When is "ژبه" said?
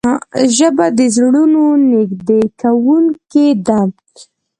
0.55-0.85